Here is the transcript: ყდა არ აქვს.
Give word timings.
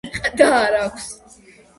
ყდა 0.21 0.47
არ 0.61 0.77
აქვს. 0.77 1.09